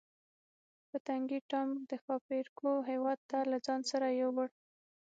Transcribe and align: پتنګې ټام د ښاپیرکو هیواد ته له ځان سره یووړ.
پتنګې 0.89 1.39
ټام 1.49 1.69
د 1.89 1.91
ښاپیرکو 2.03 2.71
هیواد 2.89 3.19
ته 3.29 3.39
له 3.51 3.57
ځان 3.65 3.81
سره 3.91 4.07
یووړ. 4.21 4.47